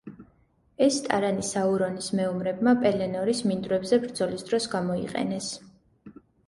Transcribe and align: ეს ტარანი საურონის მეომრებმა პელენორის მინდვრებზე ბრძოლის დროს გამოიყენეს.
ეს 0.85 0.95
ტარანი 1.07 1.45
საურონის 1.49 2.09
მეომრებმა 2.21 2.75
პელენორის 2.87 3.45
მინდვრებზე 3.51 4.03
ბრძოლის 4.09 4.51
დროს 4.51 4.71
გამოიყენეს. 4.77 5.57